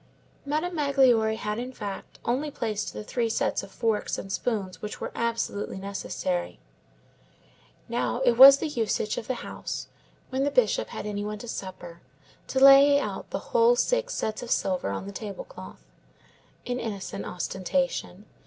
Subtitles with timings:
[0.47, 4.99] Madame Magloire had, in fact, only placed the three sets of forks and spoons which
[4.99, 6.57] were absolutely necessary.
[7.87, 9.89] Now, it was the usage of the house,
[10.31, 12.01] when the Bishop had any one to supper,
[12.47, 18.25] to lay out the whole six sets of silver on the table cloth—an innocent ostentation.